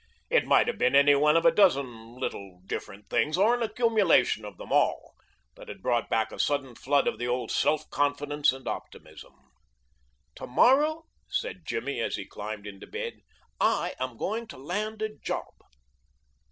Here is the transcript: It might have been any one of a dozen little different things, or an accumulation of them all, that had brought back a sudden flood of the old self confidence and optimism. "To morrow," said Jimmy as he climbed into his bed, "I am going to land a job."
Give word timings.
It 0.31 0.47
might 0.47 0.65
have 0.65 0.79
been 0.79 0.95
any 0.95 1.13
one 1.13 1.37
of 1.37 1.45
a 1.45 1.51
dozen 1.53 2.15
little 2.15 2.59
different 2.65 3.07
things, 3.07 3.37
or 3.37 3.53
an 3.53 3.61
accumulation 3.61 4.43
of 4.45 4.57
them 4.57 4.71
all, 4.73 5.13
that 5.55 5.67
had 5.67 5.83
brought 5.83 6.09
back 6.09 6.31
a 6.31 6.39
sudden 6.39 6.73
flood 6.73 7.07
of 7.07 7.19
the 7.19 7.27
old 7.27 7.51
self 7.51 7.87
confidence 7.91 8.51
and 8.51 8.67
optimism. 8.67 9.35
"To 10.37 10.47
morrow," 10.47 11.05
said 11.29 11.67
Jimmy 11.67 11.99
as 11.99 12.15
he 12.15 12.25
climbed 12.25 12.65
into 12.65 12.87
his 12.87 12.91
bed, 12.93 13.19
"I 13.59 13.93
am 13.99 14.17
going 14.17 14.47
to 14.47 14.57
land 14.57 15.03
a 15.03 15.15
job." 15.15 15.53